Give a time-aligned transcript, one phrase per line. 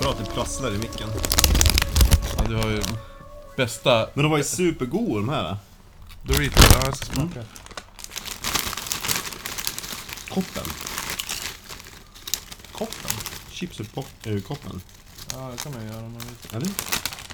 [0.00, 1.08] Det prasslar i micken.
[2.36, 2.82] Ja, du har ju
[3.56, 5.56] bästa Men de var ju supergoda de här.
[6.22, 6.66] Doritos.
[6.72, 7.44] Ja, jag ska smaka.
[10.28, 10.64] Koppen.
[12.72, 13.10] Koppen?
[13.50, 14.80] Chips ur pop- ur koppen.
[15.32, 16.56] Ja, det kan man göra om man vill.
[16.56, 16.68] Eller?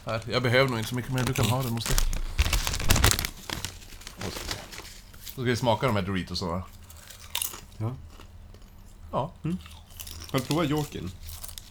[0.06, 1.24] Här, jag behöver nog inte så mycket mer.
[1.24, 2.00] Du kan ha det, måste jag.
[5.36, 6.62] Då ska vi smaka de här Doritosarna.
[7.78, 7.92] Ja.
[9.12, 9.32] Ja.
[10.32, 11.10] Har du provat Yorkin?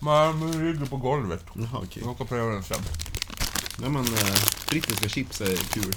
[0.04, 1.46] Men de ligger på golvet.
[1.54, 2.04] Jaha, okej.
[2.06, 2.82] Jag ska pröva den sen.
[3.78, 4.36] Nej men, eh,
[4.70, 5.96] brittiska chips är kul.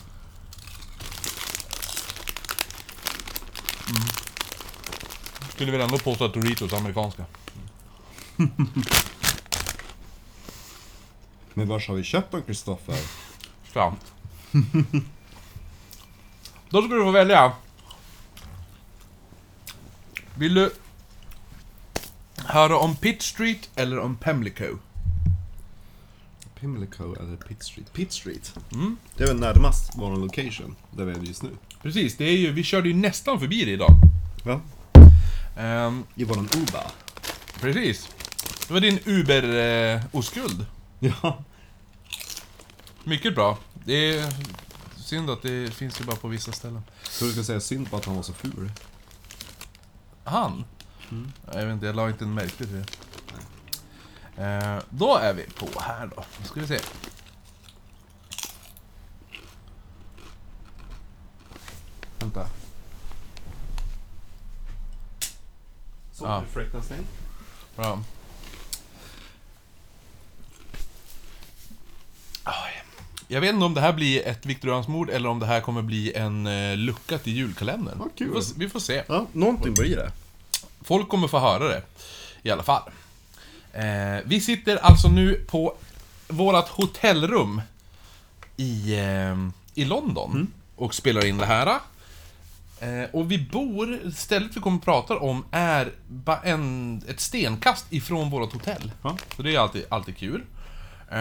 [5.49, 7.25] Skulle väl ändå påstå att Doritos är amerikanska.
[11.55, 12.99] Men var har vi köpt dem, Kristoffer?
[13.73, 14.13] Sant.
[16.71, 17.53] Då ska du få välja.
[20.35, 20.73] Vill du
[22.57, 24.79] höra om Pitt Street eller om Pimlico?
[26.61, 27.93] Pimlico eller Pitt Street?
[27.93, 28.55] Pitt Street?
[28.73, 28.97] Mm.
[29.17, 31.51] Det är väl närmast vår location, där vi är just nu.
[31.83, 33.91] Precis, det är ju, vi körde ju nästan förbi det idag.
[34.45, 34.61] Ja.
[35.59, 36.87] Ehm, I våran Uber.
[37.61, 38.09] precis.
[38.69, 40.67] Det var din Uber-oskuld.
[40.99, 41.39] Ja.
[43.05, 43.59] Mycket bra.
[43.85, 44.33] Det är
[44.97, 46.83] synd att det finns ju bara på vissa ställen.
[47.03, 48.71] Så du ska säga synd på att han var så ful?
[50.25, 50.65] Han?
[51.53, 52.85] Jag vet inte, jag la inte en märke till det.
[54.43, 56.25] Eh, då är vi på här då.
[56.41, 56.79] Nu ska vi se.
[62.19, 62.47] Vänta.
[66.13, 66.43] Så, Ja.
[66.47, 67.07] du fräknas in.
[67.77, 68.03] Bra.
[73.29, 76.13] Jag vet inte om det här blir ett Viktoriansmord eller om det här kommer bli
[76.15, 77.99] en eh, lucka till julkalendern.
[77.99, 78.27] Vad kul.
[78.29, 79.03] Vi, får, vi får se.
[79.09, 80.13] Ja, någonting blir det.
[80.87, 81.83] Folk kommer få höra det.
[82.43, 82.83] I alla fall.
[83.73, 85.75] Eh, vi sitter alltså nu på
[86.29, 87.63] vårat hotellrum
[88.57, 89.37] i, eh,
[89.75, 91.81] i London och spelar in det här.
[92.81, 95.93] Eh, och vi bor, stället vi kommer att prata om är
[96.45, 98.93] en, ett stenkast ifrån vårt hotell.
[99.03, 99.17] Ja.
[99.37, 100.43] Så det är alltid, alltid kul.
[101.11, 101.19] Eh,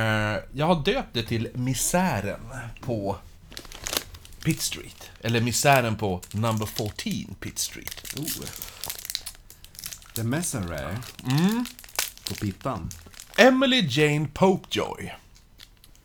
[0.53, 2.41] jag har döpt det till Misären
[2.81, 3.15] på
[4.43, 5.09] Pitt Street.
[5.21, 8.15] Eller Misären på Number 14 Pitt Street.
[8.17, 8.74] Oh.
[10.15, 10.97] The Messenger.
[12.29, 12.89] På pittan.
[13.37, 15.11] Emily Jane Popejoy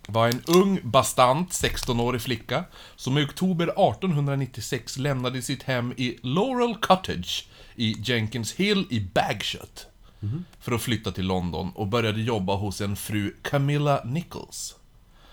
[0.06, 2.64] var en ung, bastant 16-årig flicka
[2.96, 9.86] som i oktober 1896 lämnade sitt hem i Laurel Cottage i Jenkins Hill i Bagshot
[10.60, 14.76] för att flytta till London och började jobba hos en fru Camilla Nichols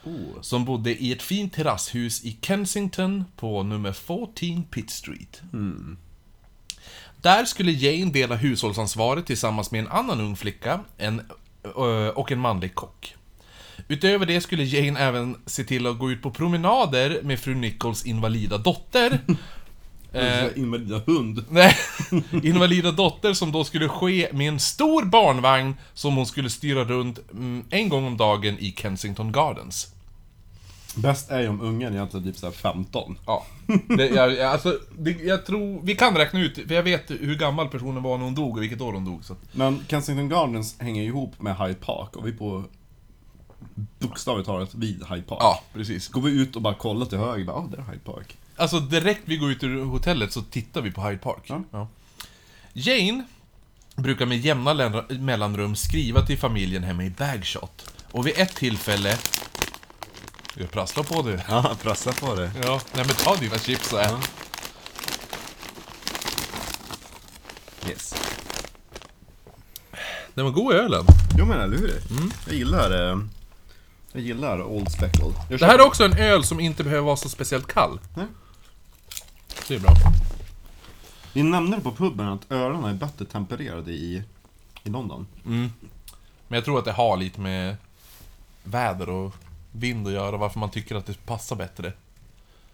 [0.03, 0.41] Oh.
[0.41, 5.41] som bodde i ett fint terrasshus i Kensington på nummer 14 Pitt Street.
[7.21, 11.21] Där skulle Jane dela hushållsansvaret tillsammans med en annan ung flicka en,
[11.77, 13.15] ö, och en manlig kock.
[13.87, 18.05] Utöver det skulle Jane även se till att gå ut på promenader med fru Nichols
[18.05, 19.19] invalida dotter.
[20.13, 21.45] Eh, Invalida hund.
[21.49, 21.75] Nej,
[22.43, 27.19] invalida dotter som då skulle ske med en stor barnvagn som hon skulle styra runt
[27.31, 29.87] mm, en gång om dagen i Kensington Gardens.
[30.95, 33.17] Bäst är ju om ungen egentligen typ såhär 15.
[33.25, 33.45] Ja.
[33.97, 35.81] Det, jag, jag- alltså, det, jag tror...
[35.83, 38.63] Vi kan räkna ut, för jag vet hur gammal personen var när hon dog och
[38.63, 39.25] vilket år hon dog.
[39.25, 39.35] Så.
[39.51, 42.63] Men Kensington Gardens hänger ju ihop med Hyde Park och vi är på
[43.99, 45.39] bokstavligt talat vid Hyde Park.
[45.41, 46.07] Ja, precis.
[46.07, 48.37] Går vi ut och bara kollar till höger, bara, ah, där är Hyde Park.
[48.55, 51.51] Alltså direkt vi går ut ur hotellet så tittar vi på Hyde Park.
[51.71, 51.87] Ja.
[52.73, 53.23] Jane
[53.95, 57.93] brukar med jämna län- mellanrum skriva till familjen hemma i Bagshot.
[58.11, 59.17] Och vid ett tillfälle...
[60.59, 61.45] Jag prasslar på det.
[61.49, 62.51] Ja, prassa på det.
[62.63, 64.11] Ja, nej men ta dina chips och ät.
[64.11, 64.19] Ja.
[67.89, 68.13] Yes.
[70.33, 71.05] Den var god ölen.
[71.37, 72.01] Jo men eller hur?
[72.45, 73.19] Jag gillar, eh,
[74.11, 75.33] jag gillar Old Speckled.
[75.49, 77.99] Jag Det här är köper- också en öl som inte behöver vara så speciellt kall.
[78.15, 78.25] Nej.
[79.67, 79.91] Det är bra.
[81.33, 84.23] Vi nämnde på puben att öarna är bättre tempererade i,
[84.83, 85.27] i London.
[85.43, 85.71] Men
[86.47, 87.75] jag tror att det har lite med
[88.63, 89.33] väder och
[89.77, 91.83] vind att göra, varför man tycker att det passar bättre.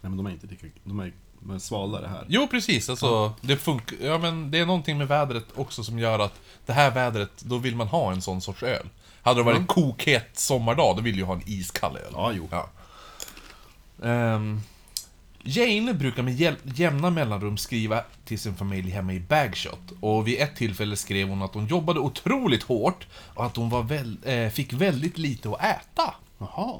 [0.01, 2.25] Nej men de är inte lika, de är, de är svalare här.
[2.27, 2.89] Jo, precis.
[2.89, 3.97] Alltså, det funkar...
[4.01, 6.33] Ja, men det är någonting med vädret också som gör att
[6.65, 8.88] det här vädret, då vill man ha en sån sorts öl.
[9.21, 12.11] Hade det varit en kokhet sommardag, då vill du ha en iskall öl.
[12.13, 12.47] Ja, jo.
[12.51, 12.69] Ja.
[14.03, 14.61] Ehm,
[15.45, 19.79] Jane brukar med jäl- jämna mellanrum skriva till sin familj hemma i Bagshot.
[20.00, 23.83] Och vid ett tillfälle skrev hon att hon jobbade otroligt hårt och att hon var
[23.83, 26.13] väl, eh, fick väldigt lite att äta.
[26.55, 26.79] Jaha.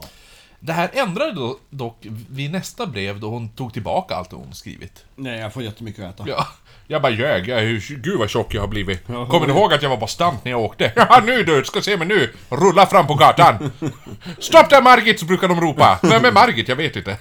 [0.60, 1.98] Det här ändrade då, dock
[2.30, 5.06] vid nästa brev då hon tog tillbaka allt hon skrivit.
[5.16, 6.30] Nej, jag får jättemycket att äta.
[6.30, 6.48] Ja,
[6.88, 7.48] jag bara ljög.
[7.48, 9.06] Jag, är- gud vad tjock jag har blivit.
[9.08, 10.92] Kommer ni ihåg att jag var bastant när jag åkte?
[10.96, 12.34] Ja, nu du, ska se mig nu.
[12.50, 13.72] Rulla fram på gatan.
[14.40, 16.00] Stopp där Margit, så brukar de ropa.
[16.02, 16.68] Vem är Margit?
[16.68, 17.18] Jag vet inte.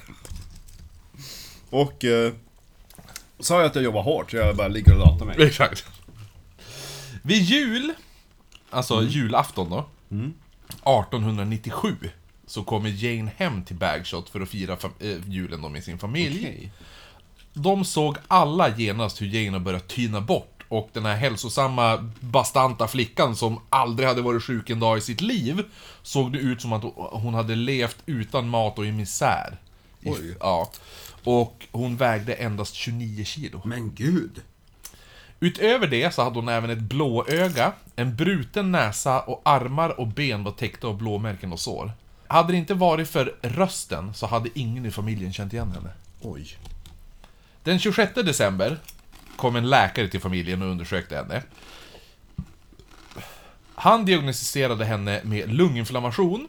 [1.70, 2.04] Och...
[2.04, 2.32] Eh,
[3.40, 5.46] sa jag att jag jobbar hårt, så jag bara ligger och latar mig.
[5.46, 5.84] Exakt.
[7.22, 7.92] Vid jul,
[8.70, 9.78] alltså julafton då,
[10.84, 11.96] 1897,
[12.52, 16.38] så kommer Jane hem till Bagshot för att fira äh, julen då med sin familj.
[16.38, 16.72] Okej.
[17.54, 22.88] De såg alla genast hur Jane har börjat tyna bort och den här hälsosamma, bastanta
[22.88, 25.62] flickan som aldrig hade varit sjuk en dag i sitt liv
[26.02, 29.58] såg det ut som att hon hade levt utan mat och i misär.
[30.04, 30.37] Oj.
[30.40, 30.70] Ja.
[31.25, 33.62] Och hon vägde endast 29 kilo.
[33.64, 34.43] Men gud!
[35.40, 40.44] Utöver det så hade hon även ett blåöga, en bruten näsa och armar och ben
[40.44, 41.93] var täckta av blåmärken och sår.
[42.32, 45.90] Hade det inte varit för rösten så hade ingen i familjen känt igen henne.
[46.20, 46.56] Oj.
[47.62, 48.79] Den 26 december
[49.37, 51.43] kom en läkare till familjen och undersökte henne.
[53.75, 56.49] Han diagnostiserade henne med lunginflammation.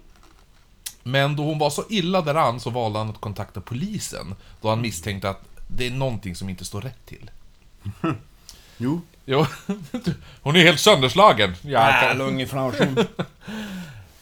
[1.03, 4.36] Men då hon var så illa däran så valde han att kontakta polisen.
[4.62, 7.31] Då han misstänkte att det är någonting som inte står rätt till.
[8.77, 9.01] Jo.
[9.25, 9.45] Jo,
[10.41, 11.56] hon är helt sönderslagen.
[11.62, 12.97] Ja, Äh, lunginflammation.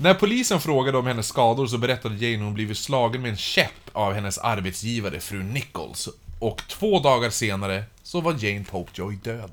[0.01, 3.37] När polisen frågade om hennes skador så berättade Jane att hon blivit slagen med en
[3.37, 6.09] käpp av hennes arbetsgivare, fru Nichols.
[6.39, 9.51] Och två dagar senare så var Jane Popejoy död.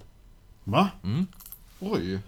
[0.64, 0.88] Va?
[1.80, 2.18] Oj.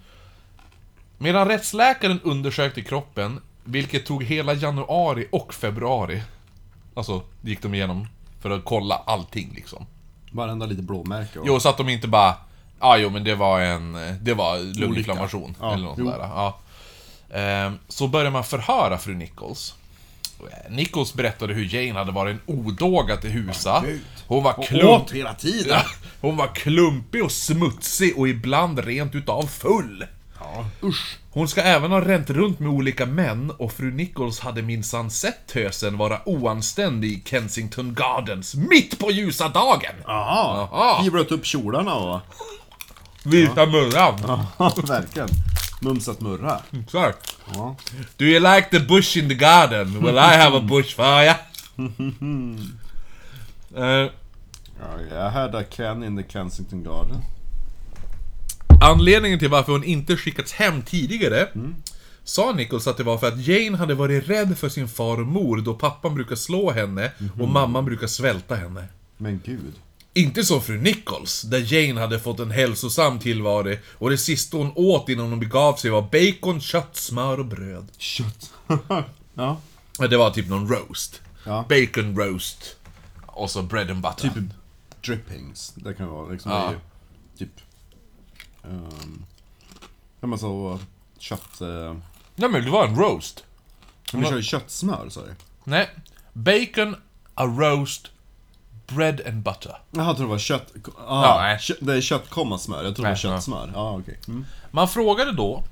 [1.17, 6.23] Medan rättsläkaren undersökte kroppen, vilket tog hela januari och februari.
[6.93, 8.07] Alltså, gick de igenom
[8.41, 9.85] för att kolla allting liksom.
[10.31, 11.47] Varenda lite blåmärke och...
[11.47, 12.35] Jo, så att de inte bara...
[12.79, 13.97] Ja, ah, jo men det var en...
[14.21, 15.55] Det var lunginflammation.
[15.59, 16.05] Ja, eller något jo.
[16.05, 16.19] där.
[16.19, 16.59] Ja.
[17.33, 19.75] Ehm, så började man förhöra fru Nichols.
[20.69, 23.83] Nichols berättade hur Jane hade varit en odåga till husa.
[24.27, 25.11] Hon var klump...
[25.11, 25.79] hela tiden!
[26.21, 30.05] Hon var klumpig och smutsig och ibland rent utav full.
[30.39, 31.17] Ja, usch.
[31.31, 35.47] Hon ska även ha ränt runt med olika män och fru Nichols hade minsann sett
[35.47, 39.95] tösen vara oanständig i Kensington Gardens mitt på ljusa dagen!
[40.05, 40.67] Jaha.
[40.71, 41.25] Jaha.
[41.29, 42.19] Upp kjolarna och...
[43.23, 44.19] Vita murran.
[44.57, 45.29] Ja, verkligen.
[45.81, 46.59] Mumsat murra.
[46.87, 47.13] Så här.
[47.53, 47.75] Ja.
[48.17, 50.03] Do you like the bush in the garden?
[50.03, 51.35] Well I have a bush for ya.
[53.75, 53.83] Eh,
[54.79, 55.27] ja.
[55.27, 57.17] I had a can in the Kensington Garden.
[58.81, 61.47] anledningen till varför hon inte skickats hem tidigare
[62.23, 65.27] Sa Nichols att det var för att Jane hade varit rädd för sin far och
[65.27, 68.85] mor då pappan brukar slå henne och mamman brukar svälta henne.
[69.17, 69.73] Men gud.
[70.13, 74.71] Inte som fru Nichols, där Jane hade fått en hälsosam tillvaro och det sista hon
[74.75, 77.87] åt innan hon begav sig var bacon, kött, smör och bröd.
[77.97, 78.53] Kött.
[79.33, 79.57] ja.
[80.09, 81.21] Det var typ någon roast.
[81.45, 81.65] Ja.
[81.69, 82.75] Bacon roast.
[83.25, 84.29] Och så bread and butter.
[84.29, 84.43] Typ
[85.01, 85.73] drippings.
[85.75, 86.51] Det kan vara liksom.
[86.51, 86.73] Ja.
[87.37, 87.61] Typ...
[88.63, 89.25] Um,
[90.19, 90.79] men så
[91.17, 91.61] kött...
[91.61, 91.95] Uh,
[92.35, 93.43] Nej men det var en roast.
[94.13, 95.35] men du kör ju köttsmör sa du?
[95.63, 95.89] Nej.
[96.33, 96.95] Bacon,
[97.35, 98.11] a roast,
[98.95, 99.77] bread and butter.
[99.91, 100.67] Jaha, jag tror det var kött...
[100.85, 101.57] Ja, Ah, nej.
[101.61, 102.83] kö, det är kött, komma smör.
[102.83, 103.15] Jag tror det var ja.
[103.15, 103.71] köttsmör.
[103.75, 104.19] Ja, okej.
[104.27, 104.45] Mm.
[104.71, 105.63] Man frågade då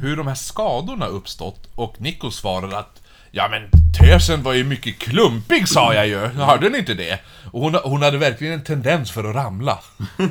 [0.00, 4.98] hur de här skadorna uppstått och Nico svarade att Ja men tösen var ju mycket
[4.98, 7.20] klumpig sa jag ju, hörde ni inte det?
[7.52, 9.78] Och hon, hon hade verkligen en tendens för att ramla.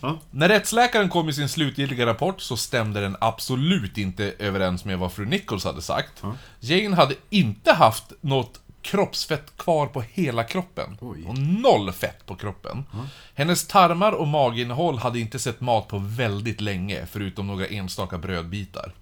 [0.00, 0.18] Ja.
[0.30, 5.12] När rättsläkaren kom med sin slutgiltiga rapport så stämde den absolut inte överens med vad
[5.12, 6.22] fru Nichols hade sagt.
[6.60, 10.98] Jane hade inte haft något kroppsfett kvar på hela kroppen.
[11.00, 11.24] Oj.
[11.26, 12.84] Och noll fett på kroppen.
[13.34, 18.92] Hennes tarmar och maginnehåll hade inte sett mat på väldigt länge, förutom några enstaka brödbitar.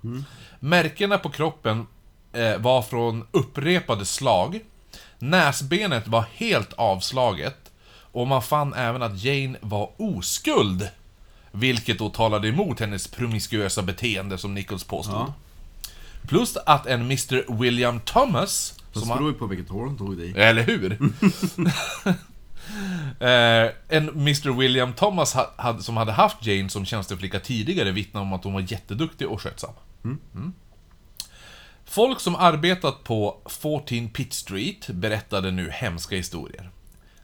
[0.61, 1.87] Märkena på kroppen
[2.33, 4.61] eh, var från upprepade slag.
[5.19, 7.73] Näsbenet var helt avslaget.
[8.13, 10.89] Och man fann även att Jane var oskuld.
[11.51, 15.15] Vilket då talade emot hennes promiskuösa beteende som Nichols påstod.
[15.15, 15.35] Ja.
[16.29, 17.59] Plus att en Mr.
[17.59, 20.33] William Thomas, Det beror ju på vilket hål hon tog i.
[20.37, 20.93] eller hur?
[23.21, 24.59] eh, en Mr.
[24.59, 28.53] William Thomas ha, hade, som hade haft Jane som tjänsteflicka tidigare vittnade om att hon
[28.53, 29.75] var jätteduktig och skötsam.
[30.05, 30.53] Mm.
[31.85, 36.71] Folk som arbetat på 14 Pitt Street berättade nu hemska historier.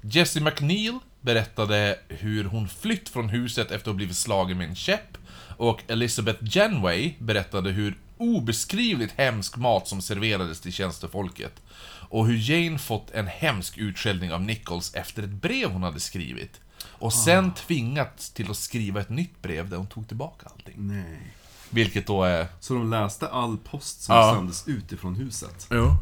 [0.01, 4.75] Jessie McNeil berättade hur hon flytt från huset efter att ha blivit slagen med en
[4.75, 5.19] käpp.
[5.57, 11.63] Och Elizabeth Janway berättade hur obeskrivligt hemsk mat som serverades till tjänstefolket.
[12.11, 16.61] Och hur Jane fått en hemsk utskällning av Nichols efter ett brev hon hade skrivit.
[16.85, 20.75] Och sen tvingats till att skriva ett nytt brev där hon tog tillbaka allting.
[20.77, 21.35] Nej.
[21.71, 22.47] Vilket då är...
[22.61, 24.35] Så de läste all post som Ja.
[24.35, 25.67] sändes ut ifrån huset?
[25.71, 25.97] Ja.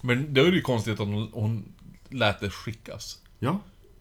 [0.00, 1.72] Men då är det ju konstigt att hon, hon
[2.08, 3.18] lät det skickas.
[3.38, 3.60] Ja.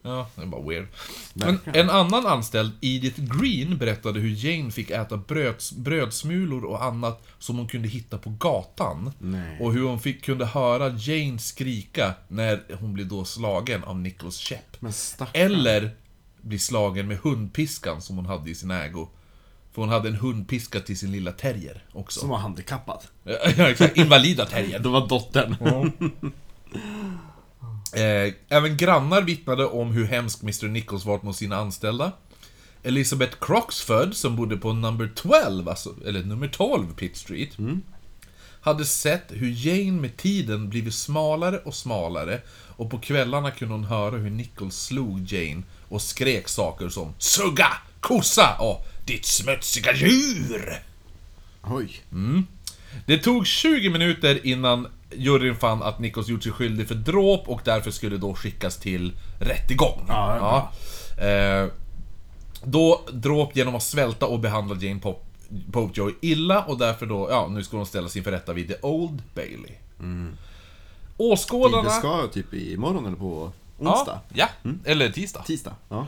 [0.10, 0.88] Ja, det är bara weird.
[1.34, 7.28] Men en annan anställd, Edith Green, berättade hur Jane fick äta bröds, brödsmulor och annat
[7.40, 9.12] som hon kunde hitta på gatan.
[9.20, 9.58] Nej.
[9.62, 14.38] Och hur hon fick, kunde höra Jane skrika när hon blev då slagen av Nichols
[14.38, 14.82] käpp.
[14.82, 14.94] Men.
[15.34, 15.92] Eller
[16.42, 19.08] bli slagen med hundpiskan som hon hade i sin ägo.
[19.72, 22.20] För hon hade en hundpiska till sin lilla terrier också.
[22.20, 23.04] Som var handikappad.
[23.58, 23.98] Ja, exakt.
[23.98, 24.80] Invalida terrier.
[24.80, 25.56] Det var dottern.
[27.94, 30.68] Eh, även grannar vittnade om hur hemsk Mr.
[30.68, 32.12] Nichols varit mot sina anställda.
[32.84, 37.50] Elizabeth Croxford, som bodde på number 12, alltså, eller nummer 12 Pitt Street,
[38.62, 42.42] hade sett hur Jane med tiden blivit smalare och smalare
[42.78, 47.74] och på kvällarna kunde hon höra hur Nichols slog Jane och skrek saker som Sugga!
[48.00, 48.58] Kossa!
[48.60, 50.84] och Ditt smutsiga djur!
[51.64, 52.02] Oj.
[53.06, 57.62] Det tog 20 minuter innan juryn fann att Nichols gjort sig skyldig för dråp och
[57.64, 60.06] därför skulle då skickas till rättegång.
[60.08, 60.38] Ja,
[61.18, 61.26] Ja.
[61.26, 61.68] Eh,
[62.64, 65.26] då dråp genom att svälta och behandla Jane Pop
[65.72, 69.22] Popejoy illa och därför då, ja, nu ska hon ställas inför rätta vid The Old
[69.36, 69.72] Bailey.
[71.18, 71.84] Åskådarna...
[71.84, 74.20] Det ska typ imorgon eller på onsdag?
[74.34, 74.72] Ja, ja.
[74.86, 75.44] eller tisdag.
[75.44, 75.76] Tisdag?
[75.90, 76.08] Ja.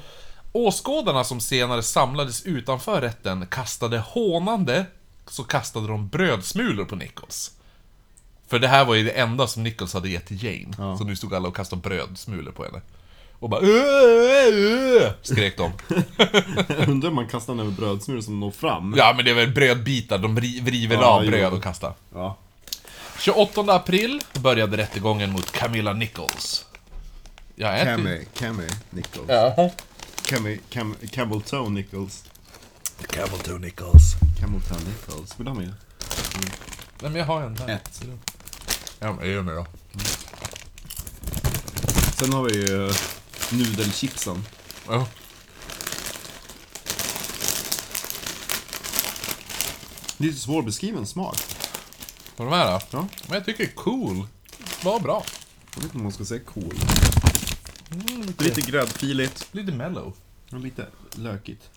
[0.51, 4.86] Åskådarna som senare samlades utanför rätten kastade hånande,
[5.27, 7.51] så kastade de brödsmulor på Nichols.
[8.51, 10.74] För det här var ju det enda som Nichols hade gett till Jane.
[10.77, 10.98] Ja.
[10.98, 12.81] Så nu stod alla och kastade brödsmulor på henne.
[13.39, 15.72] Och bara "Åh, åh, åh", skrek de.
[16.91, 18.93] Undrar om man kastar över brödsmulor som når fram.
[18.98, 21.31] Ja men det är väl brödbitar, de ri- river Ja, av jo.
[21.31, 21.93] bröd och kastar.
[22.13, 22.38] Ja.
[23.20, 26.65] 28 april började rättegången mot Camilla Nichols.
[27.55, 27.96] Jag äter ju...
[27.96, 29.25] Cammy, Cammy Nichols.
[29.27, 29.70] Jaha.
[30.25, 32.24] Cammy, Cam, Camel Toe Nichols.
[33.08, 34.03] Campbell Nichols.
[34.39, 35.39] Camel Toe Nichols.
[35.39, 35.74] Vill du ha mer?
[37.01, 37.70] Nej men jag har en här.
[37.70, 38.01] Ett.
[39.03, 39.65] Ja men ge mig då.
[42.20, 42.96] Sen har vi ju eh,
[43.51, 44.43] nudelchipsen.
[44.88, 45.08] Ja.
[50.17, 51.38] Det är lite svårbeskriven smak.
[52.38, 52.98] Vad de här då?
[52.98, 53.08] Ja.
[53.27, 54.27] Men jag tycker cool.
[54.84, 55.24] Var bra.
[55.75, 56.74] Jag vet inte om man ska säga cool.
[58.39, 59.48] Lite gräddfiligt.
[59.51, 60.13] Lite mellow.
[60.51, 61.70] Och lite lökigt.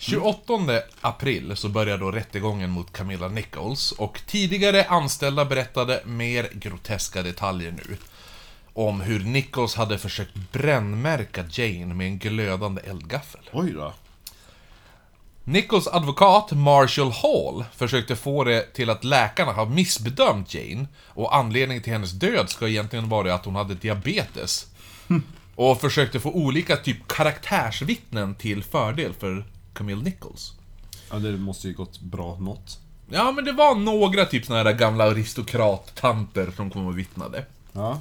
[0.00, 7.22] 28 april så började då rättegången mot Camilla Nichols och tidigare anställda berättade mer groteska
[7.22, 7.96] detaljer nu.
[8.72, 13.40] Om hur Nichols hade försökt brännmärka Jane med en glödande eldgaffel.
[13.52, 13.94] Oj då.
[15.44, 21.82] Nichols advokat Marshall Hall försökte få det till att läkarna har missbedömt Jane och anledningen
[21.82, 24.66] till hennes död ska egentligen vara att hon hade diabetes.
[25.54, 29.44] Och försökte få olika typ karaktärsvittnen till fördel för
[29.78, 30.52] Camille Nichols.
[31.10, 32.78] Ja, det måste ju gått bra något.
[33.10, 37.46] Ja, men det var några typ såna här gamla aristokrat-tanter som kom och vittnade.
[37.72, 38.00] Ja.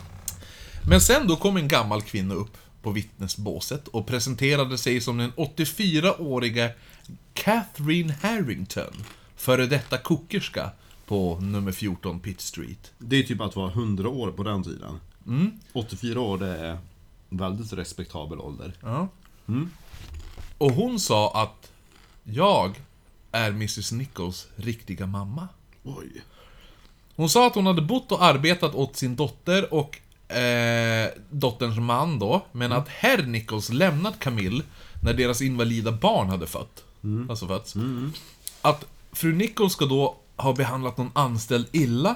[0.90, 5.32] Men sen då kom en gammal kvinna upp på vittnesbåset och presenterade sig som den
[5.32, 6.70] 84-åriga
[7.34, 8.94] Catherine Harrington,
[9.36, 10.72] före detta kokerska
[11.06, 12.92] på nummer 14 Pitt Street.
[12.98, 15.00] Det är typ att vara 100 år på den tiden.
[15.74, 16.78] 84 år, det är
[17.30, 18.74] väldigt respektabel ålder.
[18.82, 19.08] Ja.
[20.58, 21.72] Och hon sa att
[22.24, 22.82] jag
[23.32, 25.48] är Mrs Nichols riktiga mamma.
[25.84, 26.24] Oj.
[27.16, 30.00] Hon sa att hon hade bott och arbetat åt sin dotter och
[30.36, 34.64] eh, dotterns man då, men att herr Nichols lämnat Camille
[35.04, 36.84] när deras invalida barn hade fött.
[37.30, 37.74] Alltså fötts.
[38.62, 42.16] Att fru Nichols ska då ha behandlat någon anställd illa,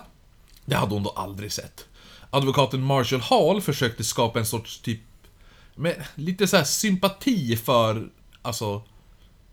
[0.65, 1.85] det hade hon då aldrig sett.
[2.29, 5.01] Advokaten Marshall Hall försökte skapa en sorts typ,
[5.75, 8.09] med lite så här sympati för,
[8.41, 8.81] alltså,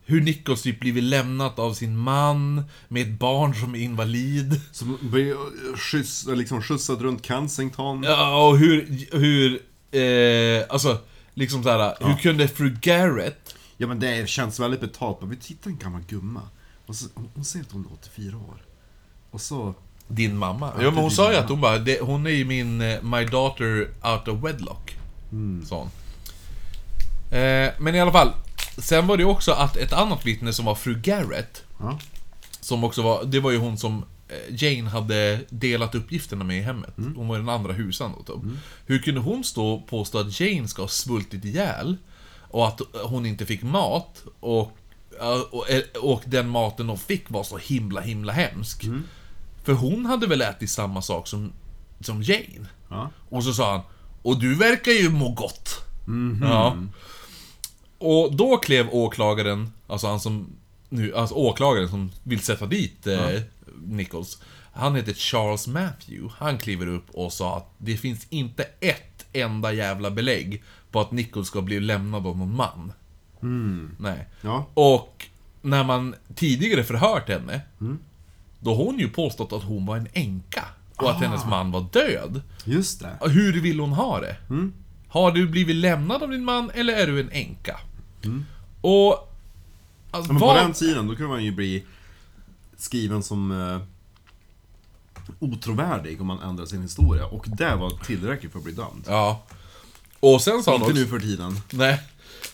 [0.04, 4.60] hur Nichols typ blivit lämnat av sin man, med ett barn som är invalid.
[4.72, 5.36] Som blir
[5.76, 8.02] skjuts, liksom skjutsad runt Kensington.
[8.02, 9.62] Ja, och hur, hur,
[10.00, 10.98] eh, alltså,
[11.34, 15.18] liksom såhär, hur kunde fru Garrett, Ja men det känns väldigt betalt.
[15.22, 16.42] Vi tittar en gammal gumma.
[16.86, 18.62] Och så, hon- säger att hon är 84 år.
[19.30, 19.74] Och så...
[20.08, 20.72] din mamma?
[20.76, 23.02] Ja, Ja, men hon sa ju att hon bara, det, hon är ju min, eh,
[23.02, 24.96] my daughter out of wedlock.
[25.66, 25.90] Sa hon.
[27.38, 28.32] Eh, men i alla fall,
[28.78, 31.98] sen var det också att ett annat vittne som var fru Garrett, Ja.
[32.60, 36.62] som också var, det var ju hon som eh, Jane hade delat uppgifterna med i
[36.62, 36.94] hemmet.
[37.16, 38.42] Hon var den andra husan då, typ.
[38.86, 41.96] Hur kunde hon stå och påstå att Jane ska ha svultit ihjäl?
[42.50, 44.72] Och att hon inte fick mat och,
[45.20, 48.84] eh, och, eh, och den maten de fick var så himla, himla hemsk.
[49.64, 51.52] För hon hade väl ätit samma sak som,
[52.00, 52.66] som Jane?
[52.88, 53.10] Ja.
[53.28, 53.80] Och så sa han
[54.22, 55.84] Och du verkar ju må gott.
[56.42, 56.76] Ja.
[57.98, 60.46] Och då klev åklagaren, alltså han som
[60.88, 63.18] nu, alltså åklagaren som vill sätta dit eh,
[63.84, 64.42] Nichols.
[64.72, 66.34] Han heter Charles Matthew.
[66.38, 71.12] Han kliver upp och sa att det finns inte ett enda jävla belägg på att
[71.12, 72.92] Nichols ska bli lämnad av någon man.
[73.98, 74.28] Nej.
[74.40, 74.66] Ja.
[74.74, 75.26] Och
[75.62, 77.60] när man tidigare förhört henne,
[78.60, 80.64] då har hon ju påstått att hon var en änka.
[80.96, 82.42] Och att hennes man var död.
[82.64, 83.18] Just det.
[83.28, 84.36] Hur vill hon ha det?
[85.08, 87.80] Har du blivit lämnad av din man eller är du en änka?
[88.80, 89.34] Och...
[90.10, 91.84] Alltså, Men på vad- den tiden, då kunde man ju bli
[92.76, 93.80] skriven som eh,
[95.38, 97.26] otrovärdig om man ändrar sin historia.
[97.26, 99.04] Och det var tillräckligt för att bli dömd.
[99.06, 99.42] Ja.
[100.20, 101.02] Och sen sa han Inte också...
[101.02, 101.60] nu för tiden.
[101.70, 102.00] Nej.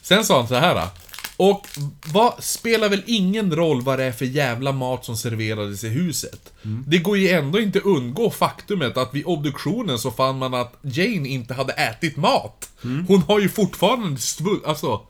[0.03, 0.89] Sen sa han så här.
[1.37, 1.67] Och
[2.07, 6.53] vad spelar väl ingen roll vad det är för jävla mat som serverades i huset?
[6.63, 11.29] Det går ju ändå inte undgå faktumet att vid obduktionen så fann man att Jane
[11.29, 12.71] inte hade ätit mat.
[13.09, 14.61] Hon har ju fortfarande svull...
[14.67, 15.01] Alltså,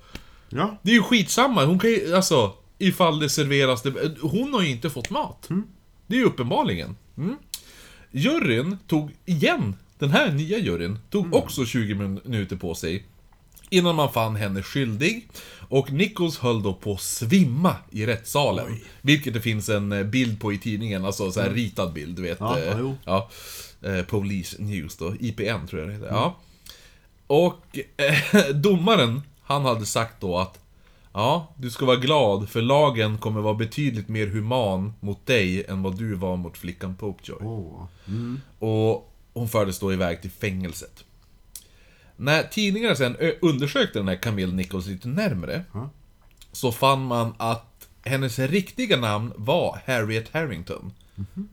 [0.49, 0.79] Ja.
[0.83, 1.65] det är ju skitsamma.
[1.65, 3.83] Hon kan ju, alltså, ifall det serveras...
[3.83, 5.49] Det, hon har ju inte fått mat.
[6.07, 6.97] Det är ju uppenbarligen.
[7.17, 7.37] Mm.
[8.11, 13.05] Juryn tog, igen, den här nya juryn, tog också 20 minuter på sig
[13.71, 15.29] innan man fann henne skyldig.
[15.69, 18.81] Och Nichols höll då på att svimma i rättssalen.
[19.03, 22.23] Vilket det finns en eh, bild på i tidningen, alltså så här ritad bild, du
[22.23, 22.41] vet.
[22.41, 23.31] Ja, eh, ja,
[23.83, 26.07] eh, Police News då, IPN tror jag det heter.
[26.07, 26.37] Ja.
[27.27, 30.59] Och eh, domaren, han hade sagt då att
[31.17, 35.83] Ja, du ska vara glad för lagen kommer vara betydligt mer human mot dig än
[35.83, 37.39] vad du var mot flickan Popejoy.
[37.47, 37.85] Åh.
[38.59, 41.05] Och hon fördes då iväg till fängelset.
[42.17, 45.91] När tidningarna sen undersökte den här Camille Nichols lite närmre Ja.
[46.53, 50.93] Så fann man att hennes riktiga namn var Harriet Harrington.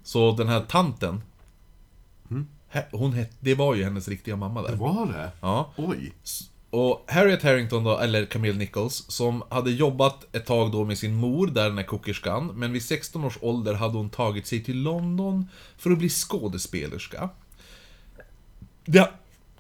[0.03, 1.21] Så den här tanten
[2.71, 4.69] he- hon het, Det var ju hennes riktiga mamma där.
[4.71, 5.31] Det var det?
[5.41, 5.71] Ja.
[5.75, 6.13] Oj.
[6.71, 11.15] Och Harriet Harrington då, eller Camille Nichols, som hade jobbat ett tag då med sin
[11.15, 14.81] mor, där den här kokerskan, men vid 16 års ålder hade hon tagit sig till
[14.81, 15.47] London
[15.77, 17.29] för att bli skådespelerska.
[18.85, 19.12] Det,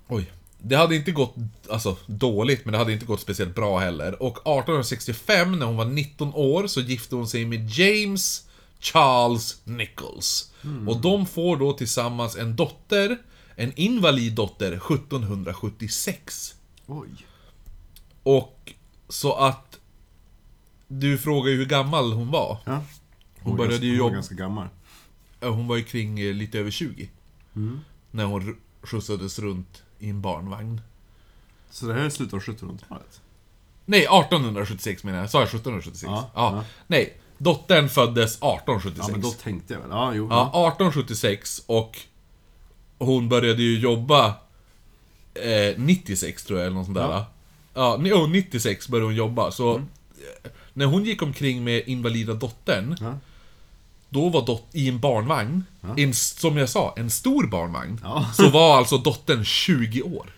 [0.07, 0.31] oj.
[0.63, 1.35] Det hade inte gått,
[1.69, 4.23] alltså dåligt, men det hade inte gått speciellt bra heller.
[4.23, 8.47] Och 1865, när hon var 19 år, så gifte hon sig med James
[8.79, 10.51] Charles Nichols.
[10.87, 13.17] Och de får då tillsammans en dotter,
[13.55, 16.55] en invalid dotter, 1776.
[16.91, 17.09] Oj.
[18.23, 18.73] Och
[19.09, 19.79] så att...
[20.87, 22.57] Du frågar ju hur gammal hon var.
[22.65, 22.83] Ja.
[23.39, 24.13] Hon var började ganska- ju Hon var jobba...
[24.15, 24.67] ganska gammal.
[25.41, 27.09] Hon var ju kring eh, lite över 20.
[28.11, 30.81] När hon skjutsades runt i en barnvagn.
[31.69, 33.21] Så det här är slutet av 1700-talet?
[33.85, 35.29] Nej, 1876 menar jag.
[35.29, 36.03] Sa jag 1776?
[36.11, 36.55] Ja, ja.
[36.55, 36.63] ja.
[36.87, 39.07] Nej, dottern föddes 1876.
[39.07, 39.89] Ja, men då tänkte jag väl.
[39.89, 40.27] Ja, jo.
[40.29, 41.99] Ja, 1876 och
[42.97, 44.33] hon började ju jobba
[45.33, 47.09] eh, 96 tror jag, eller något sånt där.
[47.11, 47.25] Ja.
[47.73, 49.75] Ja, ni- oh, 96 började hon jobba, så...
[49.75, 53.17] eh, När hon gick omkring med invalida dottern, Ja.
[54.09, 55.63] då var dot i en barnvagn,
[55.97, 58.25] en, s- som jag sa, en stor barnvagn, Ja.
[58.33, 60.29] så var alltså dottern 20 år.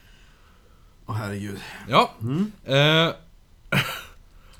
[1.05, 1.59] Åh herregud.
[1.89, 2.11] Ja.
[2.65, 3.11] Eh,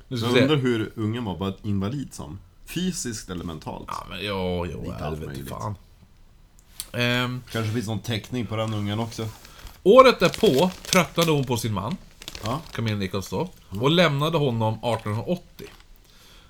[0.07, 2.39] nu ska Jag undrar hur ungen var bara invalid som.
[2.65, 3.85] Fysiskt eller mentalt.
[3.87, 5.75] Ja, men jo, jo, Lite helvete fan.
[6.93, 9.27] Ehm, Kanske finns någon teckning på den ungen också.
[9.83, 11.97] Året därpå tröttnade hon på sin man.
[12.43, 12.61] Ja.
[12.71, 13.49] Camille Nichols då,
[13.81, 15.67] och lämnade honom 1880.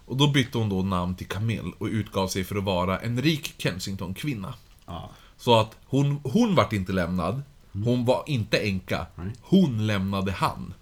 [0.06, 3.22] Och då bytte hon då namn till Camille och utgav sig för att vara en
[3.22, 4.54] rik Kensington-kvinna.
[4.86, 5.10] ja.
[5.38, 7.42] Så att hon, hon vart inte lämnad,
[7.72, 9.06] hon var inte änka,
[9.42, 10.74] hon lämnade han.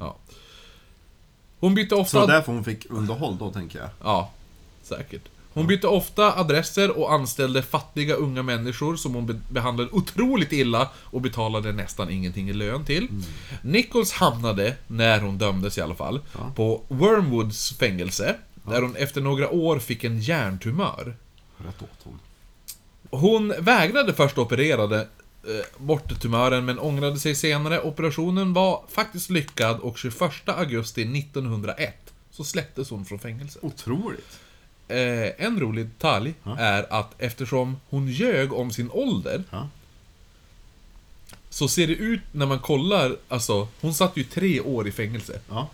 [0.00, 0.16] Ja.
[1.60, 2.20] Hon bytte Så ofta...
[2.20, 3.88] var därför hon fick underhåll då, tänker jag.
[4.02, 4.30] Ja,
[4.82, 5.28] säkert.
[5.54, 10.88] Hon bytte ofta adresser och anställde fattiga unga människor som hon be- behandlade otroligt illa
[10.96, 13.08] och betalade nästan ingenting i lön till.
[13.62, 16.20] Nichols hamnade, när hon dömdes i alla fall,
[16.56, 18.36] på Wormwoods fängelse.
[18.54, 21.16] Där hon efter några år fick en hjärntumör.
[21.58, 22.18] Rätt åt hon.
[23.10, 25.06] Hon vägrade först operera eh,
[25.78, 27.80] bort tumören men ångrade sig senare.
[27.80, 30.14] Operationen var faktiskt lyckad och 21
[30.46, 31.94] augusti 1901
[32.30, 33.64] så släpptes hon från fängelset.
[33.64, 34.38] Otroligt.
[34.92, 39.68] Eh, en rolig detalj är att eftersom hon ljög om sin ålder Ja.
[41.50, 45.40] så ser det ut när man kollar, alltså hon satt ju tre år i fängelse.
[45.48, 45.70] Ja.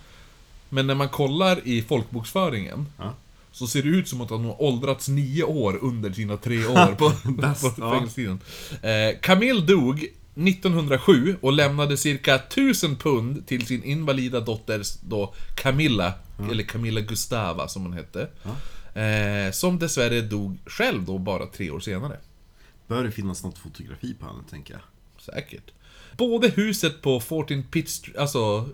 [0.69, 3.15] Men när man kollar i folkbokföringen Ja.
[3.53, 6.95] så ser det ut som att hon har åldrats nio år under sina tre år
[6.95, 7.91] på, på ja.
[7.93, 8.41] fängelsetiden.
[8.83, 16.13] Eh, Camille dog 1907 och lämnade cirka 1000 pund till sin invalida dotter då Camilla,
[16.51, 18.29] eller Camilla Gustava som hon hette.
[18.95, 22.17] Eh, som dessvärre dog själv då bara tre år senare.
[22.87, 24.83] Bör det finnas något fotografi på henne, tänker jag.
[25.35, 25.71] säkert.
[26.17, 28.69] Både huset på 14 Pitt, Street, alltså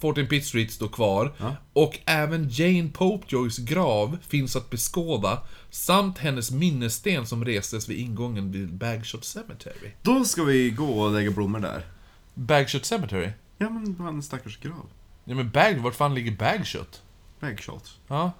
[0.00, 1.56] 14 Pitt Street står kvar, Ja.
[1.72, 8.52] och även Jane Popejoys grav finns att beskåda, samt hennes minnessten som restes vid ingången
[8.52, 9.90] vid Bagshot Cemetery.
[10.02, 11.86] Då ska vi gå och lägga blommor där.
[12.34, 13.30] Bagshot Cemetery?
[13.58, 14.86] Ja men på hans stackars grav.
[15.24, 17.02] Ja men Bag, vart fan ligger Bagshot?
[17.40, 17.98] Bagshot.
[18.08, 18.32] Ja.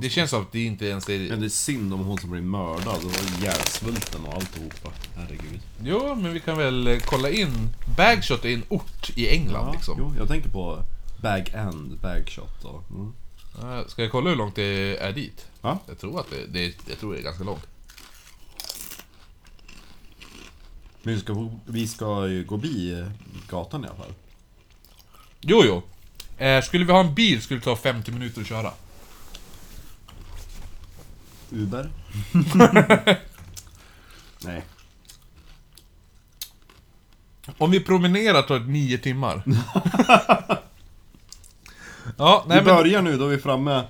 [0.00, 1.18] Det känns som att det inte ens är...
[1.28, 4.90] Men det är synd om hon som blir mördad och ihjälsvulten och alltihopa.
[5.16, 5.60] Herregud.
[5.82, 7.68] Jo, men vi kan väl eh, kolla in.
[7.96, 9.94] Bagshot är en ort i England liksom.
[9.98, 10.82] jo, jag tänker på
[11.22, 12.84] Bag End, Bagshot och...
[12.90, 13.12] Mm.
[13.62, 15.46] Eh, Ska jag kolla hur långt det är dit?
[15.62, 15.78] Ja.
[15.88, 17.66] Jag tror att det, det, jag tror det är ganska långt.
[21.02, 23.04] Men vi ska, vi ska ju gå bi
[23.48, 24.12] gatan i alla fall.
[25.40, 25.82] Jo, jo.
[26.40, 28.72] Eh, skulle vi ha en bil skulle det ta 50 minuter att köra.
[31.50, 31.90] Uber?
[34.44, 34.64] Nej.
[37.58, 39.42] Om vi promenerar tar det 9 timmar.
[42.16, 42.76] ja, nej vi men...
[42.76, 43.84] börjar nu, då är vi framme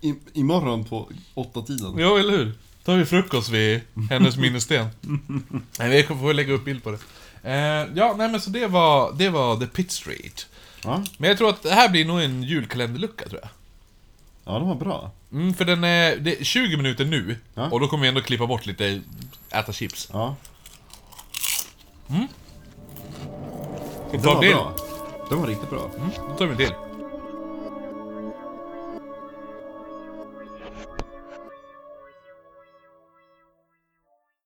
[0.00, 1.94] i, imorgon på åtta tiden.
[1.98, 2.52] Jo, eller hur?
[2.84, 4.86] Då har vi frukost vid hennes minnessten.
[5.78, 6.98] nej, vi får lägga upp bild på det.
[7.42, 10.46] Eh, ja, nej men så det var, det var The Pit Street.
[10.86, 13.50] Ja, Men jag tror att det här blir nog en julkalenderlucka, tror jag.
[14.54, 15.10] ja det var bra.
[15.32, 17.70] Mm, för den är, det är 20 minuter nu, Ja.
[17.70, 19.00] och då kommer vi ändå klippa bort lite,
[19.50, 20.08] äta chips.
[20.12, 20.34] Ja,
[24.06, 24.50] Och det ta var till.
[24.54, 24.72] bra.
[25.30, 25.90] Det var riktigt bra.
[25.96, 26.72] Mm, då tar vi en till.